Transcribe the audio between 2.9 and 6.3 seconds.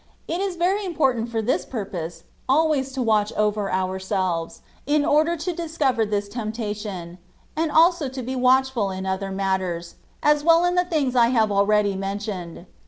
to watch over ourselves, in order to dis cover this